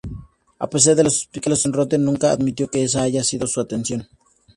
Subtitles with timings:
[0.57, 4.07] A pesar de las suspicacias, Rotten nunca admitió que esa haya sido su intención.